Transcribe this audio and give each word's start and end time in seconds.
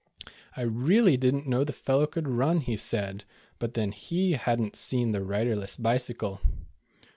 "I 0.57 0.61
really 0.63 1.15
did 1.15 1.35
n't 1.35 1.47
know 1.47 1.63
the 1.63 1.71
fellow 1.71 2.07
could 2.07 2.27
run," 2.27 2.61
he 2.61 2.75
said, 2.75 3.23
but 3.59 3.75
then 3.75 3.93
Jic 3.93 4.35
had 4.37 4.59
n't 4.59 4.75
seen 4.75 5.11
the 5.11 5.21
riderless 5.23 5.77
bicycle. 5.77 6.41